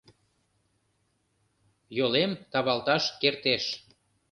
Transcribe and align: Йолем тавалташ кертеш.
Йолем 1.97 2.31
тавалташ 2.51 3.03
кертеш. 3.21 3.63